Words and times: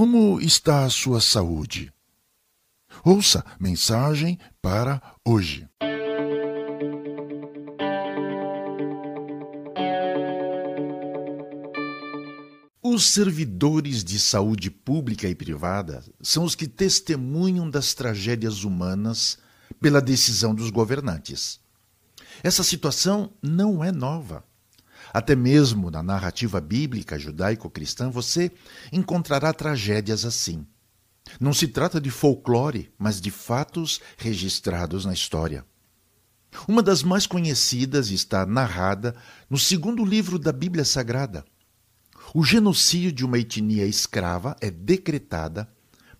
Como 0.00 0.40
está 0.40 0.86
a 0.86 0.88
sua 0.88 1.20
saúde? 1.20 1.92
Ouça 3.04 3.44
mensagem 3.60 4.38
para 4.62 4.98
hoje. 5.22 5.68
Os 12.82 13.10
servidores 13.10 14.02
de 14.02 14.18
saúde 14.18 14.70
pública 14.70 15.28
e 15.28 15.34
privada 15.34 16.02
são 16.22 16.44
os 16.44 16.54
que 16.54 16.66
testemunham 16.66 17.68
das 17.68 17.92
tragédias 17.92 18.64
humanas 18.64 19.36
pela 19.82 20.00
decisão 20.00 20.54
dos 20.54 20.70
governantes. 20.70 21.60
Essa 22.42 22.64
situação 22.64 23.34
não 23.42 23.84
é 23.84 23.92
nova. 23.92 24.49
Até 25.12 25.34
mesmo 25.34 25.90
na 25.90 26.02
narrativa 26.02 26.60
bíblica 26.60 27.18
judaico-cristã 27.18 28.10
você 28.10 28.50
encontrará 28.92 29.52
tragédias 29.52 30.24
assim. 30.24 30.66
Não 31.40 31.52
se 31.52 31.68
trata 31.68 32.00
de 32.00 32.10
folclore, 32.10 32.92
mas 32.98 33.20
de 33.20 33.30
fatos 33.30 34.00
registrados 34.16 35.04
na 35.04 35.12
história. 35.12 35.64
Uma 36.66 36.82
das 36.82 37.02
mais 37.02 37.26
conhecidas 37.26 38.10
está 38.10 38.44
narrada 38.44 39.14
no 39.48 39.58
segundo 39.58 40.04
livro 40.04 40.38
da 40.38 40.52
Bíblia 40.52 40.84
Sagrada. 40.84 41.44
O 42.34 42.44
genocídio 42.44 43.12
de 43.12 43.24
uma 43.24 43.38
etnia 43.38 43.86
escrava 43.86 44.56
é 44.60 44.70
decretada 44.70 45.68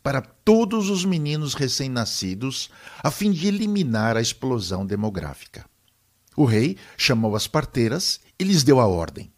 para 0.02 0.20
todos 0.20 0.88
os 0.88 1.04
meninos 1.04 1.54
recém-nascidos, 1.54 2.70
a 3.02 3.10
fim 3.10 3.30
de 3.30 3.46
eliminar 3.46 4.16
a 4.16 4.20
explosão 4.20 4.86
demográfica. 4.86 5.64
O 6.36 6.44
rei 6.44 6.76
chamou 6.96 7.36
as 7.36 7.46
parteiras 7.46 8.20
e 8.40 8.44
lhes 8.44 8.64
deu 8.64 8.80
a 8.80 8.86
ordem: 8.86 9.30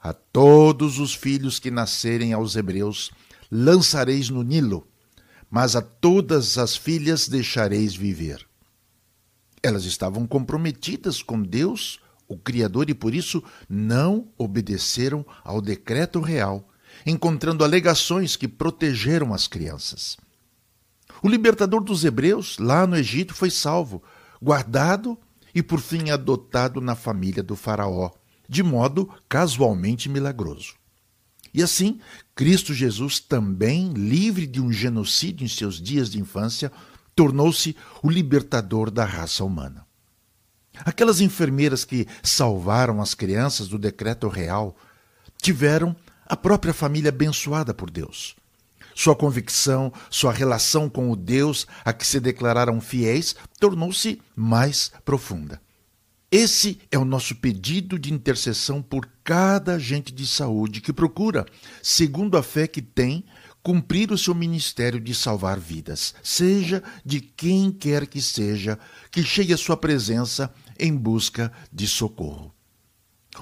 A 0.00 0.12
todos 0.12 0.98
os 0.98 1.14
filhos 1.14 1.58
que 1.58 1.70
nascerem 1.70 2.32
aos 2.32 2.56
hebreus 2.56 3.10
lançareis 3.50 4.30
no 4.30 4.42
Nilo, 4.42 4.88
mas 5.50 5.76
a 5.76 5.82
todas 5.82 6.56
as 6.56 6.76
filhas 6.76 7.28
deixareis 7.28 7.94
viver. 7.94 8.46
Elas 9.62 9.84
estavam 9.84 10.26
comprometidas 10.26 11.22
com 11.22 11.42
Deus, 11.42 12.00
o 12.26 12.38
Criador, 12.38 12.88
e 12.88 12.94
por 12.94 13.14
isso 13.14 13.44
não 13.68 14.28
obedeceram 14.38 15.24
ao 15.44 15.60
decreto 15.60 16.20
real 16.20 16.66
encontrando 17.06 17.64
alegações 17.64 18.36
que 18.36 18.48
protegeram 18.48 19.32
as 19.32 19.46
crianças. 19.46 20.16
O 21.22 21.28
libertador 21.28 21.82
dos 21.82 22.04
hebreus, 22.04 22.58
lá 22.58 22.86
no 22.86 22.96
Egito, 22.96 23.34
foi 23.34 23.50
salvo, 23.50 24.02
guardado 24.40 25.18
e 25.54 25.62
por 25.62 25.80
fim 25.80 26.10
adotado 26.10 26.80
na 26.80 26.94
família 26.94 27.42
do 27.42 27.56
Faraó, 27.56 28.10
de 28.50 28.64
modo 28.64 29.08
casualmente 29.28 30.08
milagroso. 30.08 30.74
E 31.54 31.62
assim, 31.62 32.00
Cristo 32.34 32.74
Jesus, 32.74 33.20
também 33.20 33.92
livre 33.92 34.44
de 34.44 34.60
um 34.60 34.72
genocídio 34.72 35.44
em 35.44 35.48
seus 35.48 35.80
dias 35.80 36.10
de 36.10 36.18
infância, 36.20 36.72
tornou-se 37.14 37.76
o 38.02 38.10
libertador 38.10 38.90
da 38.90 39.04
raça 39.04 39.44
humana. 39.44 39.86
Aquelas 40.84 41.20
enfermeiras 41.20 41.84
que 41.84 42.08
salvaram 42.24 43.00
as 43.00 43.14
crianças 43.14 43.68
do 43.68 43.78
decreto 43.78 44.26
real 44.26 44.76
tiveram 45.40 45.94
a 46.26 46.36
própria 46.36 46.74
família 46.74 47.10
abençoada 47.10 47.72
por 47.72 47.88
Deus. 47.88 48.34
Sua 48.96 49.14
convicção, 49.14 49.92
sua 50.10 50.32
relação 50.32 50.88
com 50.88 51.08
o 51.10 51.16
Deus 51.16 51.68
a 51.84 51.92
que 51.92 52.06
se 52.06 52.18
declararam 52.18 52.80
fiéis 52.80 53.36
tornou-se 53.60 54.20
mais 54.34 54.90
profunda. 55.04 55.60
Esse 56.32 56.78
é 56.92 56.98
o 56.98 57.04
nosso 57.04 57.34
pedido 57.34 57.98
de 57.98 58.12
intercessão 58.12 58.80
por 58.80 59.10
cada 59.24 59.74
agente 59.74 60.14
de 60.14 60.24
saúde 60.24 60.80
que 60.80 60.92
procura, 60.92 61.44
segundo 61.82 62.36
a 62.36 62.42
fé 62.42 62.68
que 62.68 62.80
tem, 62.80 63.24
cumprir 63.64 64.12
o 64.12 64.18
seu 64.18 64.32
ministério 64.32 65.00
de 65.00 65.12
salvar 65.12 65.58
vidas, 65.58 66.14
seja 66.22 66.84
de 67.04 67.20
quem 67.20 67.72
quer 67.72 68.06
que 68.06 68.22
seja, 68.22 68.78
que 69.10 69.24
chegue 69.24 69.52
à 69.52 69.56
sua 69.56 69.76
presença 69.76 70.54
em 70.78 70.96
busca 70.96 71.50
de 71.72 71.88
socorro. 71.88 72.54